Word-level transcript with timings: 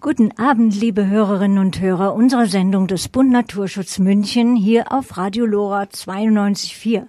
Guten 0.00 0.30
Abend, 0.38 0.80
liebe 0.80 1.08
Hörerinnen 1.08 1.58
und 1.58 1.80
Hörer 1.80 2.14
unserer 2.14 2.46
Sendung 2.46 2.86
des 2.86 3.08
Bund 3.08 3.32
Naturschutz 3.32 3.98
München 3.98 4.54
hier 4.54 4.92
auf 4.92 5.16
Radio 5.16 5.44
Lora 5.44 5.82
92.4. 5.82 7.02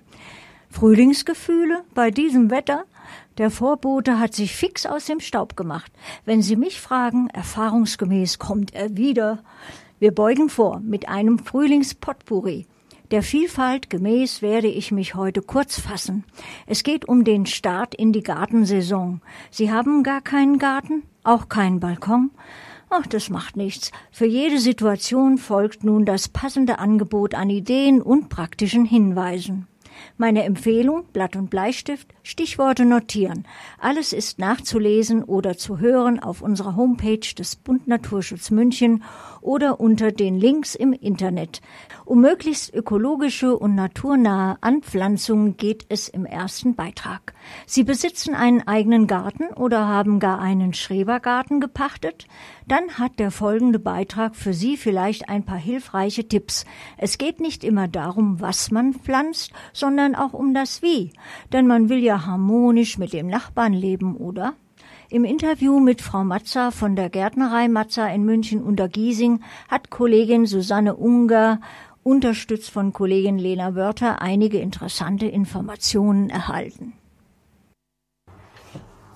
Frühlingsgefühle 0.72 1.84
bei 1.94 2.10
diesem 2.10 2.50
Wetter? 2.50 2.86
Der 3.38 3.52
Vorbote 3.52 4.18
hat 4.18 4.34
sich 4.34 4.56
fix 4.56 4.88
aus 4.88 5.06
dem 5.06 5.20
Staub 5.20 5.56
gemacht. 5.56 5.92
Wenn 6.26 6.42
Sie 6.42 6.56
mich 6.56 6.82
fragen, 6.82 7.30
erfahrungsgemäß 7.30 8.40
kommt 8.40 8.74
er 8.74 8.98
wieder. 8.98 9.44
Wir 10.00 10.12
beugen 10.12 10.50
vor 10.50 10.80
mit 10.80 11.08
einem 11.08 11.38
Frühlingspotpourri. 11.38 12.66
Der 13.12 13.22
Vielfalt 13.22 13.92
gemäß 13.92 14.42
werde 14.42 14.68
ich 14.68 14.92
mich 14.92 15.14
heute 15.14 15.44
kurz 15.44 15.80
fassen. 15.80 16.24
Es 16.66 16.82
geht 16.82 17.08
um 17.08 17.24
den 17.24 17.46
Start 17.46 17.94
in 17.94 18.14
die 18.14 18.24
Gartensaison. 18.24 19.22
Sie 19.52 19.72
haben 19.72 20.02
gar 20.02 20.22
keinen 20.22 20.58
Garten, 20.58 21.04
auch 21.24 21.50
keinen 21.50 21.80
Balkon. 21.80 22.32
Ach, 22.92 23.06
das 23.06 23.30
macht 23.30 23.56
nichts. 23.56 23.92
Für 24.12 24.26
jede 24.26 24.60
Situation 24.60 25.38
folgt 25.38 25.84
nun 25.84 26.06
das 26.06 26.28
passende 26.28 26.80
Angebot 26.80 27.36
an 27.36 27.50
Ideen 27.50 28.02
und 28.02 28.30
praktischen 28.30 28.84
Hinweisen. 28.84 29.69
Meine 30.18 30.44
Empfehlung, 30.44 31.06
Blatt 31.12 31.36
und 31.36 31.50
Bleistift, 31.50 32.08
Stichworte 32.24 32.86
notieren. 32.86 33.46
Alles 33.80 34.14
ist 34.14 34.40
nachzulesen 34.40 35.24
oder 35.24 35.58
zu 35.58 35.80
hören 35.80 36.20
auf 36.20 36.42
unserer 36.42 36.76
Homepage 36.76 37.20
des 37.38 37.56
Bund 37.56 37.88
Naturschutz 37.88 38.52
München 38.52 39.04
oder 39.42 39.80
unter 39.80 40.12
den 40.12 40.38
Links 40.38 40.76
im 40.76 40.94
Internet. 40.94 41.62
Um 42.06 42.22
möglichst 42.22 42.74
ökologische 42.74 43.58
und 43.58 43.76
naturnahe 43.76 44.58
Anpflanzungen 44.62 45.58
geht 45.58 45.86
es 45.90 46.08
im 46.08 46.26
ersten 46.26 46.76
Beitrag. 46.76 47.34
Sie 47.66 47.84
besitzen 47.84 48.36
einen 48.36 48.68
eigenen 48.68 49.08
Garten 49.08 49.54
oder 49.56 49.88
haben 49.88 50.20
gar 50.20 50.40
einen 50.40 50.74
Schrebergarten 50.74 51.60
gepachtet? 51.62 52.28
Dann 52.68 53.00
hat 53.00 53.20
der 53.20 53.32
folgende 53.32 53.80
Beitrag 53.80 54.36
für 54.36 54.54
Sie 54.54 54.78
vielleicht 54.78 55.30
ein 55.30 55.44
paar 55.44 55.58
hilfreiche 55.58 56.28
Tipps. 56.28 56.66
Es 56.98 57.18
geht 57.18 57.40
nicht 57.40 57.64
immer 57.64 57.88
darum, 57.88 58.40
was 58.42 58.72
man 58.72 58.94
pflanzt, 58.94 59.52
sondern 59.74 59.89
auch 60.16 60.34
um 60.34 60.54
das 60.54 60.82
Wie. 60.82 61.14
Denn 61.52 61.68
man 61.68 61.90
will 61.90 62.00
ja 62.00 62.26
harmonisch 62.26 62.98
mit 62.98 63.14
dem 63.14 63.28
Nachbarn 63.28 63.74
leben, 63.74 64.16
oder? 64.16 64.54
Im 65.10 65.24
Interview 65.24 65.80
mit 65.80 66.02
Frau 66.02 66.24
Matzer 66.24 66.72
von 66.72 66.96
der 66.96 67.10
Gärtnerei 67.10 67.68
Matzer 67.68 68.14
in 68.14 68.26
München 68.26 68.62
unter 68.62 68.88
Giesing 68.88 69.42
hat 69.68 69.90
Kollegin 69.90 70.46
Susanne 70.46 70.96
Unger 70.96 71.60
unterstützt 72.04 72.70
von 72.70 72.94
Kollegin 72.94 73.40
Lena 73.40 73.74
Wörter, 73.76 74.22
einige 74.22 74.60
interessante 74.60 75.26
Informationen 75.26 76.30
erhalten. 76.30 76.94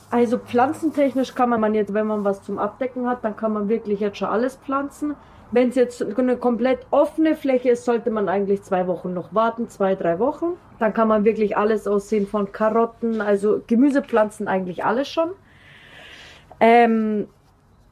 Also 0.10 0.38
pflanzentechnisch 0.38 1.34
kann 1.34 1.50
man 1.50 1.74
jetzt, 1.74 1.94
wenn 1.94 2.06
man 2.06 2.24
was 2.24 2.44
zum 2.44 2.60
Abdecken 2.60 3.08
hat, 3.08 3.24
dann 3.24 3.36
kann 3.36 3.54
man 3.54 3.68
wirklich 3.68 4.00
jetzt 4.00 4.18
schon 4.18 4.28
alles 4.28 4.58
pflanzen. 4.58 5.16
Wenn 5.54 5.70
es 5.70 5.76
jetzt 5.76 6.02
eine 6.02 6.36
komplett 6.36 6.80
offene 6.90 7.36
Fläche 7.36 7.70
ist, 7.70 7.86
sollte 7.86 8.10
man 8.10 8.28
eigentlich 8.28 8.64
zwei 8.64 8.88
Wochen 8.88 9.14
noch 9.14 9.36
warten, 9.36 9.70
zwei, 9.70 9.94
drei 9.94 10.18
Wochen. 10.18 10.58
Dann 10.80 10.96
kann 10.96 11.08
man 11.08 11.26
wirklich 11.26 11.56
alles 11.56 11.88
aussehen 11.88 12.26
von 12.26 12.52
Karotten, 12.52 13.22
also 13.22 13.62
Gemüsepflanzen 13.68 14.48
eigentlich 14.48 14.84
alles 14.84 15.08
schon. 15.10 15.30
Ähm, 16.60 17.28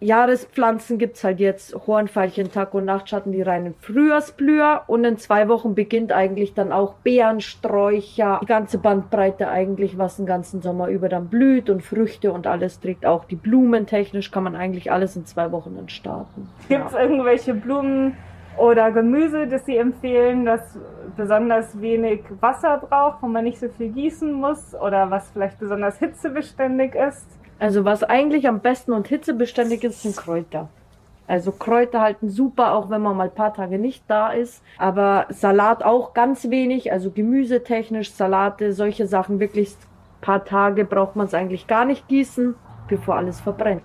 Jahrespflanzen 0.04 0.98
gibt 0.98 1.18
es 1.18 1.24
halt 1.24 1.40
jetzt 1.40 1.76
Hornfeilchen, 1.86 2.52
Tag- 2.52 2.74
und 2.74 2.86
Nachtschatten, 2.86 3.32
die 3.32 3.44
reinen 3.44 3.76
Frühjahrsblüher. 3.80 4.82
Und 4.88 5.04
in 5.04 5.18
zwei 5.18 5.48
Wochen 5.48 5.76
beginnt 5.76 6.12
eigentlich 6.12 6.56
dann 6.56 6.72
auch 6.72 6.96
Beerensträucher, 7.04 8.40
die 8.42 8.48
ganze 8.48 8.80
Bandbreite 8.80 9.48
eigentlich, 9.48 10.00
was 10.00 10.18
den 10.18 10.26
ganzen 10.26 10.64
Sommer 10.64 10.88
über 10.88 11.08
dann 11.08 11.28
blüht 11.28 11.70
und 11.70 11.84
Früchte 11.84 12.32
und 12.34 12.48
alles 12.48 12.80
trägt. 12.80 13.06
Auch 13.06 13.26
die 13.26 13.36
Blumen 13.36 13.86
technisch 13.86 14.32
kann 14.32 14.44
man 14.44 14.56
eigentlich 14.56 14.92
alles 14.92 15.16
in 15.16 15.28
zwei 15.28 15.52
Wochen 15.52 15.76
dann 15.76 15.88
starten. 15.90 16.50
Gibt 16.68 16.88
es 16.88 16.94
ja. 16.94 17.02
irgendwelche 17.02 17.54
Blumen 17.54 18.18
oder 18.58 18.92
Gemüse, 18.92 19.46
das 19.46 19.66
Sie 19.66 19.78
empfehlen, 19.78 20.46
das 20.46 20.80
besonders 21.16 21.80
wenig 21.80 22.24
Wasser 22.40 22.80
braucht, 22.80 23.22
wo 23.22 23.28
man 23.28 23.44
nicht 23.44 23.60
so 23.60 23.70
viel 23.70 23.90
gießen 23.90 24.34
muss 24.34 24.74
oder 24.74 25.12
was 25.12 25.30
vielleicht 25.30 25.60
besonders 25.60 26.00
hitzebeständig 26.00 26.96
ist? 26.96 27.41
Also 27.62 27.86
was 27.86 28.02
eigentlich 28.02 28.48
am 28.48 28.60
besten 28.60 28.92
und 28.92 29.08
hitzebeständig 29.08 29.84
ist, 29.84 30.02
sind 30.02 30.18
Kräuter. 30.18 30.68
Also 31.28 31.52
Kräuter 31.52 32.02
halten 32.02 32.28
super, 32.28 32.74
auch 32.74 32.90
wenn 32.90 33.04
man 33.04 33.16
mal 33.16 33.26
ein 33.26 33.36
paar 33.36 33.54
Tage 33.54 33.78
nicht 33.78 34.04
da 34.08 34.32
ist. 34.32 34.64
Aber 34.80 35.28
Salat 35.30 35.84
auch 35.84 36.16
ganz 36.16 36.50
wenig, 36.50 36.92
also 36.92 37.12
gemüsetechnisch, 37.12 38.14
Salate, 38.14 38.74
solche 38.74 39.06
Sachen 39.06 39.40
wirklich 39.40 39.70
ein 39.70 40.22
paar 40.22 40.44
Tage 40.44 40.86
braucht 40.86 41.16
man 41.16 41.28
es 41.28 41.36
eigentlich 41.36 41.68
gar 41.68 41.86
nicht 41.86 42.08
gießen, 42.08 42.56
bevor 42.88 43.18
alles 43.18 43.40
verbrennt. 43.40 43.84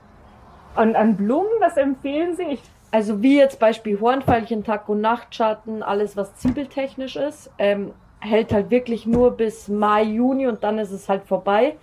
Und 0.75 0.97
an 0.97 1.15
Blumen, 1.19 1.53
was 1.60 1.76
empfehlen 1.76 2.34
Sie? 2.34 2.44
Ich 2.44 2.62
also 2.92 3.20
wie 3.22 3.36
jetzt 3.36 3.59
Beispiel 3.59 4.00
Hornfeilchen, 4.00 4.65
Tag- 4.65 4.88
und 4.88 5.03
Nachtschatten, 5.03 5.82
alles 5.82 6.16
was 6.16 6.34
zwiebeltechnisch 6.36 7.16
ist, 7.16 7.50
ähm, 7.59 7.92
hält 8.20 8.54
halt 8.54 8.70
wirklich 8.70 9.04
nur 9.04 9.32
bis 9.32 9.69
Mai, 9.69 10.03
Juni 10.03 10.47
und 10.47 10.65
dann 10.65 10.78
ist 10.78 10.92
es 10.92 11.10
halt 11.10 11.25
vorbei. 11.25 11.76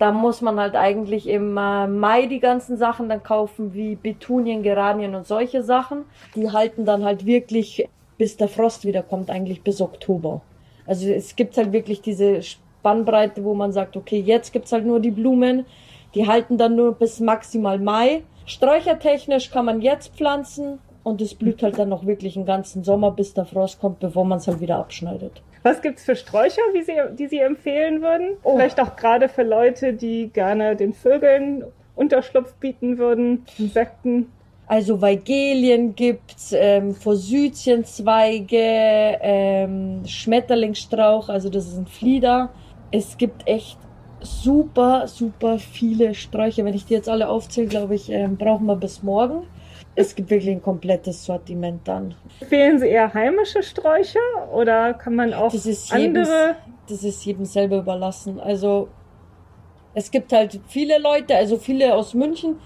Da 0.00 0.12
muss 0.12 0.40
man 0.40 0.58
halt 0.58 0.76
eigentlich 0.76 1.28
im 1.28 1.52
Mai 1.52 2.24
die 2.24 2.40
ganzen 2.40 2.78
Sachen 2.78 3.10
dann 3.10 3.22
kaufen, 3.22 3.74
wie 3.74 3.96
Betunien, 3.96 4.62
Geranien 4.62 5.14
und 5.14 5.26
solche 5.26 5.62
Sachen. 5.62 6.06
Die 6.34 6.50
halten 6.50 6.86
dann 6.86 7.04
halt 7.04 7.26
wirklich, 7.26 7.86
bis 8.16 8.38
der 8.38 8.48
Frost 8.48 8.86
wiederkommt, 8.86 9.30
eigentlich 9.30 9.62
bis 9.62 9.82
Oktober. 9.82 10.40
Also 10.86 11.06
es 11.10 11.36
gibt 11.36 11.58
halt 11.58 11.72
wirklich 11.72 12.00
diese 12.00 12.42
Spannbreite, 12.42 13.44
wo 13.44 13.52
man 13.52 13.72
sagt, 13.72 13.94
okay, 13.94 14.18
jetzt 14.18 14.54
gibt's 14.54 14.72
halt 14.72 14.86
nur 14.86 15.00
die 15.00 15.10
Blumen. 15.10 15.66
Die 16.14 16.26
halten 16.26 16.56
dann 16.56 16.76
nur 16.76 16.94
bis 16.94 17.20
maximal 17.20 17.78
Mai. 17.78 18.22
Sträuchertechnisch 18.46 19.50
kann 19.50 19.66
man 19.66 19.82
jetzt 19.82 20.16
pflanzen 20.16 20.78
und 21.02 21.20
es 21.20 21.34
blüht 21.34 21.62
halt 21.62 21.78
dann 21.78 21.88
noch 21.88 22.06
wirklich 22.06 22.34
den 22.34 22.46
ganzen 22.46 22.84
Sommer, 22.84 23.10
bis 23.10 23.34
der 23.34 23.46
Frost 23.46 23.80
kommt, 23.80 23.98
bevor 24.00 24.24
man 24.24 24.38
es 24.38 24.46
halt 24.46 24.60
wieder 24.60 24.76
abschneidet. 24.76 25.42
Was 25.62 25.82
gibt 25.82 25.98
es 25.98 26.04
für 26.04 26.16
Sträucher, 26.16 26.62
wie 26.72 26.82
Sie, 26.82 26.94
die 27.18 27.26
Sie 27.26 27.38
empfehlen 27.38 28.00
würden? 28.02 28.36
Oh. 28.42 28.56
Vielleicht 28.56 28.80
auch 28.80 28.96
gerade 28.96 29.28
für 29.28 29.42
Leute, 29.42 29.92
die 29.92 30.28
gerne 30.28 30.74
den 30.76 30.94
Vögeln 30.94 31.64
Unterschlupf 31.96 32.54
bieten 32.54 32.96
würden, 32.98 33.44
Insekten. 33.58 34.32
Also 34.66 35.02
Weigelien 35.02 35.94
gibt's, 35.96 36.54
ähm, 36.56 36.94
Forsythienzweige, 36.94 39.18
ähm, 39.20 40.02
Schmetterlingsstrauch, 40.06 41.28
also 41.28 41.50
das 41.50 41.66
ist 41.66 41.76
ein 41.76 41.86
Flieder. 41.86 42.50
Es 42.92 43.18
gibt 43.18 43.46
echt 43.46 43.78
super, 44.20 45.08
super 45.08 45.58
viele 45.58 46.14
Sträucher. 46.14 46.64
Wenn 46.64 46.74
ich 46.74 46.86
die 46.86 46.94
jetzt 46.94 47.08
alle 47.08 47.28
aufzähle, 47.28 47.66
glaube 47.66 47.96
ich, 47.96 48.10
ähm, 48.10 48.36
brauchen 48.36 48.66
wir 48.66 48.76
bis 48.76 49.02
morgen. 49.02 49.42
Es 49.94 50.14
gibt 50.14 50.30
wirklich 50.30 50.50
ein 50.50 50.62
komplettes 50.62 51.24
Sortiment 51.24 51.86
dann. 51.86 52.14
Empfehlen 52.40 52.78
Sie 52.78 52.88
eher 52.88 53.12
heimische 53.12 53.62
Sträucher 53.62 54.20
oder 54.52 54.94
kann 54.94 55.14
man 55.14 55.34
auch 55.34 55.52
das 55.52 55.66
ist 55.66 55.92
andere? 55.92 56.24
Jedem, 56.24 56.56
das 56.88 57.04
ist 57.04 57.24
jedem 57.24 57.44
selber 57.44 57.78
überlassen. 57.78 58.40
Also 58.40 58.88
es 59.94 60.10
gibt 60.10 60.32
halt 60.32 60.60
viele 60.68 60.98
Leute, 60.98 61.36
also 61.36 61.56
viele 61.56 61.94
aus 61.94 62.14
München, 62.14 62.56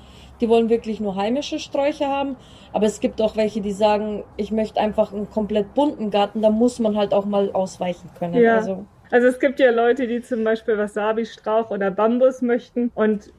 die 0.41 0.49
wollen 0.49 0.69
wirklich 0.69 1.01
nur 1.01 1.17
heimische 1.17 1.59
Sträucher 1.59 2.09
haben. 2.09 2.37
Aber 2.73 2.87
es 2.87 3.01
gibt 3.01 3.23
auch 3.23 3.37
welche, 3.37 3.61
die 3.61 3.73
sagen, 3.73 4.25
ich 4.37 4.51
möchte 4.51 4.81
einfach 4.81 5.13
einen 5.13 5.31
komplett 5.31 5.75
bunten 5.75 6.11
Garten. 6.11 6.43
Da 6.43 6.51
muss 6.51 6.79
man 6.81 6.97
halt 6.97 7.15
auch 7.15 7.25
mal 7.25 7.53
ausweichen 7.53 8.11
können. 8.19 8.35
Ja. 8.35 8.57
Also, 8.57 8.85
also 9.11 9.29
es 9.29 9.39
gibt 9.39 9.61
ja 9.61 9.71
Leute, 9.71 10.07
die 10.09 10.21
zum 10.23 10.43
Beispiel 10.43 10.77
Wasabi-Strauch 10.77 11.71
oder 11.71 11.91
Bambus 11.91 12.43
möchten. 12.43 12.91
Und 12.95 13.33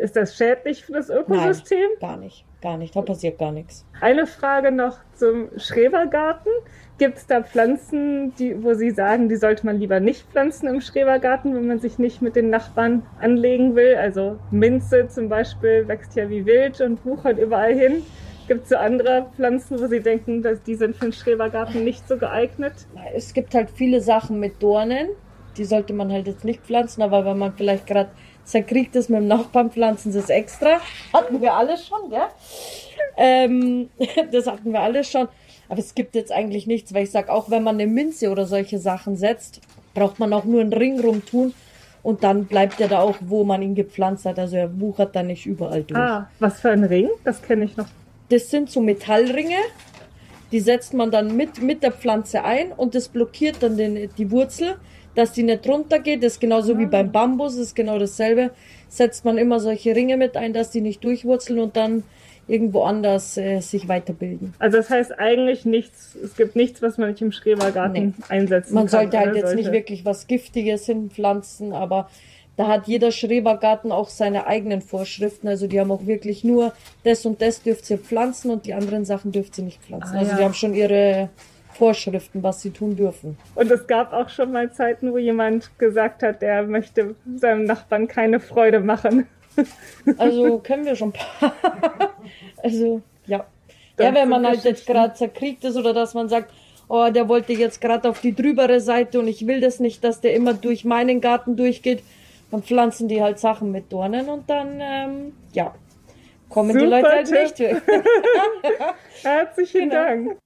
ist 0.00 0.16
das 0.16 0.36
schädlich 0.36 0.84
für 0.84 0.92
das 0.92 1.08
Ökosystem? 1.08 1.78
Nein, 1.78 2.00
gar 2.00 2.16
nicht. 2.16 2.44
Gar 2.60 2.78
nicht, 2.78 2.94
da 2.94 3.02
passiert 3.02 3.38
gar 3.38 3.50
nichts. 3.50 3.84
Eine 4.00 4.26
Frage 4.26 4.70
noch 4.70 4.98
zum 5.14 5.48
Schrebergarten. 5.56 6.52
Gibt 6.98 7.18
es 7.18 7.26
da 7.26 7.42
Pflanzen, 7.42 8.32
die, 8.36 8.62
wo 8.62 8.74
Sie 8.74 8.90
sagen, 8.90 9.28
die 9.28 9.34
sollte 9.34 9.66
man 9.66 9.80
lieber 9.80 9.98
nicht 9.98 10.30
pflanzen 10.30 10.68
im 10.68 10.80
Schrebergarten, 10.80 11.54
wenn 11.56 11.66
man 11.66 11.80
sich 11.80 11.98
nicht 11.98 12.22
mit 12.22 12.36
den 12.36 12.50
Nachbarn 12.50 13.02
anlegen 13.20 13.74
will? 13.74 13.96
Also 13.96 14.38
Minze 14.52 15.08
zum 15.08 15.28
Beispiel 15.28 15.88
wächst 15.88 16.14
ja 16.14 16.30
wie 16.30 16.46
wild 16.46 16.80
und 16.80 17.04
wuchert 17.04 17.38
überall 17.38 17.74
hin. 17.74 18.04
Gibt 18.46 18.64
es 18.64 18.68
so 18.68 18.76
andere 18.76 19.26
Pflanzen, 19.34 19.80
wo 19.80 19.86
Sie 19.86 20.00
denken, 20.00 20.42
dass 20.42 20.62
die 20.62 20.76
sind 20.76 20.94
für 20.96 21.06
den 21.06 21.12
Schrebergarten 21.12 21.82
nicht 21.82 22.06
so 22.06 22.16
geeignet? 22.16 22.74
Es 23.14 23.34
gibt 23.34 23.54
halt 23.54 23.70
viele 23.70 24.00
Sachen 24.00 24.38
mit 24.38 24.62
Dornen. 24.62 25.08
Die 25.56 25.64
sollte 25.64 25.92
man 25.92 26.12
halt 26.12 26.26
jetzt 26.26 26.44
nicht 26.44 26.62
pflanzen, 26.62 27.02
aber 27.02 27.24
wenn 27.24 27.38
man 27.38 27.52
vielleicht 27.54 27.86
gerade 27.86 28.10
zerkriegt 28.44 28.96
es 28.96 29.08
mit 29.08 29.20
dem 29.20 29.28
Nachbarn, 29.28 29.70
pflanzen 29.70 30.12
sie 30.12 30.18
es 30.18 30.28
extra. 30.28 30.80
Hatten 31.12 31.40
wir 31.40 31.54
alles 31.54 31.86
schon, 31.86 32.10
gell? 32.10 32.28
Ähm, 33.16 33.90
das 34.32 34.46
hatten 34.46 34.72
wir 34.72 34.80
alles 34.80 35.10
schon. 35.10 35.28
Aber 35.68 35.78
es 35.78 35.94
gibt 35.94 36.14
jetzt 36.14 36.32
eigentlich 36.32 36.66
nichts, 36.66 36.92
weil 36.92 37.04
ich 37.04 37.10
sage, 37.10 37.32
auch 37.32 37.50
wenn 37.50 37.62
man 37.62 37.76
eine 37.76 37.86
Minze 37.86 38.30
oder 38.30 38.46
solche 38.46 38.78
Sachen 38.78 39.16
setzt, 39.16 39.60
braucht 39.94 40.18
man 40.18 40.32
auch 40.32 40.44
nur 40.44 40.60
einen 40.60 40.72
Ring 40.72 41.00
rum 41.00 41.24
tun 41.24 41.54
und 42.02 42.24
dann 42.24 42.46
bleibt 42.46 42.80
er 42.80 42.88
da 42.88 43.00
auch, 43.00 43.16
wo 43.20 43.44
man 43.44 43.62
ihn 43.62 43.74
gepflanzt 43.74 44.26
hat. 44.26 44.38
Also 44.38 44.56
er 44.56 44.80
wuchert 44.80 45.14
da 45.14 45.22
nicht 45.22 45.46
überall 45.46 45.84
durch. 45.84 46.00
Ah, 46.00 46.28
was 46.40 46.60
für 46.60 46.70
ein 46.70 46.84
Ring? 46.84 47.08
Das 47.24 47.42
kenne 47.42 47.64
ich 47.64 47.76
noch. 47.76 47.86
Das 48.28 48.50
sind 48.50 48.70
so 48.70 48.80
Metallringe. 48.80 49.56
Die 50.50 50.60
setzt 50.60 50.92
man 50.92 51.10
dann 51.10 51.36
mit, 51.36 51.62
mit 51.62 51.82
der 51.82 51.92
Pflanze 51.92 52.44
ein 52.44 52.72
und 52.72 52.94
das 52.94 53.08
blockiert 53.08 53.62
dann 53.62 53.76
den, 53.76 54.10
die 54.18 54.30
Wurzel 54.30 54.76
dass 55.14 55.32
die 55.32 55.42
nicht 55.42 55.68
runtergeht. 55.68 56.22
Das 56.22 56.34
ist 56.34 56.40
genauso 56.40 56.78
wie 56.78 56.86
beim 56.86 57.12
Bambus, 57.12 57.54
das 57.56 57.68
ist 57.68 57.76
genau 57.76 57.98
dasselbe. 57.98 58.50
Setzt 58.88 59.24
man 59.24 59.38
immer 59.38 59.60
solche 59.60 59.94
Ringe 59.94 60.16
mit 60.16 60.36
ein, 60.36 60.52
dass 60.52 60.70
die 60.70 60.80
nicht 60.80 61.02
durchwurzeln 61.04 61.60
und 61.60 61.76
dann 61.76 62.02
irgendwo 62.48 62.82
anders 62.82 63.36
äh, 63.36 63.60
sich 63.60 63.88
weiterbilden. 63.88 64.54
Also 64.58 64.76
das 64.78 64.90
heißt 64.90 65.18
eigentlich 65.18 65.64
nichts, 65.64 66.16
es 66.22 66.36
gibt 66.36 66.56
nichts, 66.56 66.82
was 66.82 66.98
man 66.98 67.10
nicht 67.10 67.22
im 67.22 67.32
Schrebergarten 67.32 68.14
Nee. 68.18 68.24
einsetzen 68.28 68.74
Man 68.74 68.86
kann. 68.86 69.00
sollte 69.00 69.18
halt 69.18 69.30
oder 69.30 69.38
jetzt 69.38 69.54
nicht 69.54 69.70
wirklich 69.72 70.04
was 70.04 70.26
Giftiges 70.26 70.86
hinpflanzen, 70.86 71.72
aber 71.72 72.10
da 72.56 72.66
hat 72.66 72.86
jeder 72.88 73.12
Schrebergarten 73.12 73.92
auch 73.92 74.08
seine 74.08 74.46
eigenen 74.46 74.82
Vorschriften. 74.82 75.48
Also 75.48 75.66
die 75.66 75.80
haben 75.80 75.90
auch 75.90 76.06
wirklich 76.06 76.44
nur 76.44 76.72
das 77.04 77.24
und 77.24 77.40
das 77.40 77.62
dürft 77.62 77.88
ihr 77.90 77.98
pflanzen 77.98 78.50
und 78.50 78.66
die 78.66 78.74
anderen 78.74 79.04
Sachen 79.04 79.32
dürft 79.32 79.56
ihr 79.58 79.64
nicht 79.64 79.80
pflanzen. 79.82 80.14
Ah, 80.14 80.18
also 80.18 80.32
ja. 80.32 80.36
die 80.38 80.44
haben 80.44 80.54
schon 80.54 80.74
ihre 80.74 81.30
Vorschriften, 81.74 82.42
was 82.42 82.62
sie 82.62 82.70
tun 82.70 82.96
dürfen. 82.96 83.36
Und 83.54 83.70
es 83.70 83.86
gab 83.86 84.12
auch 84.12 84.28
schon 84.28 84.52
mal 84.52 84.70
Zeiten, 84.72 85.12
wo 85.12 85.18
jemand 85.18 85.70
gesagt 85.78 86.22
hat, 86.22 86.42
der 86.42 86.62
möchte 86.64 87.14
seinem 87.36 87.64
Nachbarn 87.64 88.08
keine 88.08 88.40
Freude 88.40 88.80
machen. 88.80 89.26
Also 90.16 90.58
kennen 90.60 90.86
wir 90.86 90.96
schon 90.96 91.10
ein 91.10 91.12
paar. 91.12 91.52
also 92.62 93.02
ja. 93.26 93.44
Das 93.96 94.06
Ja, 94.06 94.14
wenn 94.14 94.30
man 94.30 94.46
halt 94.46 94.64
jetzt 94.64 94.86
gerade 94.86 95.12
zerkriegt 95.12 95.62
ist 95.64 95.76
oder 95.76 95.92
dass 95.92 96.14
man 96.14 96.30
sagt, 96.30 96.50
oh, 96.88 97.10
der 97.10 97.28
wollte 97.28 97.52
jetzt 97.52 97.80
gerade 97.82 98.08
auf 98.08 98.22
die 98.22 98.34
drübere 98.34 98.80
Seite 98.80 99.18
und 99.20 99.28
ich 99.28 99.46
will 99.46 99.60
das 99.60 99.78
nicht, 99.78 100.02
dass 100.04 100.22
der 100.22 100.34
immer 100.34 100.54
durch 100.54 100.86
meinen 100.86 101.20
Garten 101.20 101.56
durchgeht, 101.56 102.02
dann 102.50 102.62
pflanzen 102.62 103.08
die 103.08 103.22
halt 103.22 103.38
Sachen 103.38 103.72
mit 103.72 103.92
Dornen 103.92 104.30
und 104.30 104.48
dann, 104.48 104.78
ähm, 104.80 105.32
ja, 105.52 105.74
kommen 106.48 106.72
die 106.72 106.84
Super 106.84 107.02
Leute 107.02 107.08
halt 107.10 107.26
Tipp. 107.26 107.42
nicht 107.42 107.58
weg. 107.60 107.82
Herzlichen 109.22 109.90
Genau. 109.90 109.94
Dank. 109.94 110.38